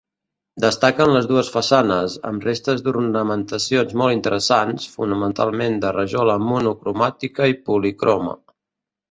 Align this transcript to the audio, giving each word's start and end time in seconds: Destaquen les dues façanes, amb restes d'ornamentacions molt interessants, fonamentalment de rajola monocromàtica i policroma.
Destaquen 0.63 1.11
les 1.15 1.25
dues 1.31 1.51
façanes, 1.55 2.15
amb 2.29 2.47
restes 2.47 2.81
d'ornamentacions 2.87 3.93
molt 4.03 4.15
interessants, 4.17 4.89
fonamentalment 4.95 5.79
de 5.85 5.93
rajola 5.99 6.39
monocromàtica 6.47 7.53
i 7.55 7.61
policroma. 7.71 8.37